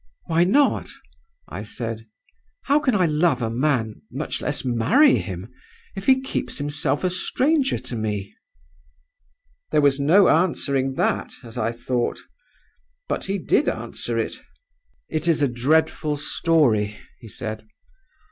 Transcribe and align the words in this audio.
"'Why 0.25 0.45
not?' 0.45 0.89
I 1.47 1.61
said. 1.61 2.07
'How 2.63 2.79
can 2.79 2.95
I 2.95 3.05
love 3.05 3.43
a 3.43 3.51
man 3.51 4.01
much 4.11 4.41
less 4.41 4.65
marry 4.65 5.19
him 5.19 5.53
if 5.95 6.07
he 6.07 6.19
keeps 6.21 6.57
himself 6.57 7.03
a 7.03 7.09
stranger 7.11 7.77
to 7.77 7.95
me?' 7.95 8.33
"There 9.69 9.81
was 9.81 9.99
no 9.99 10.27
answering 10.27 10.95
that, 10.95 11.31
as 11.43 11.55
I 11.55 11.71
thought. 11.71 12.17
But 13.07 13.25
he 13.25 13.37
did 13.37 13.69
answer 13.69 14.17
it. 14.17 14.37
"'It 15.07 15.27
is 15.27 15.43
a 15.43 15.47
dreadful 15.47 16.17
story,' 16.17 16.97
he 17.19 17.27
said. 17.27 17.67